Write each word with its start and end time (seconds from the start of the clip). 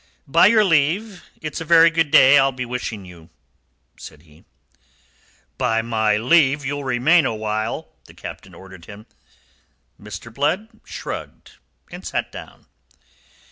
"By 0.25 0.47
your 0.47 0.63
leave, 0.63 1.29
it's 1.43 1.61
a 1.61 1.63
very 1.63 1.91
good 1.91 2.09
day 2.09 2.39
I'll 2.39 2.51
be 2.51 2.65
wishing 2.65 3.05
you," 3.05 3.29
said 3.97 4.23
he. 4.23 4.45
"By 5.59 5.83
my 5.83 6.17
leave, 6.17 6.65
you'll 6.65 6.83
remain 6.83 7.23
awhile," 7.27 7.87
the 8.05 8.15
Captain 8.15 8.55
ordered 8.55 8.85
him. 8.85 9.05
Mr. 10.01 10.33
Blood 10.33 10.69
shrugged, 10.85 11.51
and 11.91 12.03
sat 12.03 12.31
down. 12.31 12.65